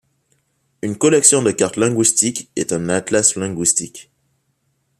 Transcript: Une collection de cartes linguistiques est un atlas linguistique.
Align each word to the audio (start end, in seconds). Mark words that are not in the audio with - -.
Une 0.81 0.97
collection 0.97 1.43
de 1.43 1.51
cartes 1.51 1.77
linguistiques 1.77 2.49
est 2.55 2.73
un 2.73 2.89
atlas 2.89 3.35
linguistique. 3.35 4.09